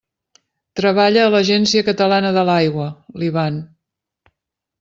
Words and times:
Treballa 0.79 1.25
a 1.25 1.31
l'Agència 1.35 1.85
Catalana 1.91 2.31
de 2.39 2.47
l'Aigua, 2.49 2.89
l'Ivan. 3.25 3.61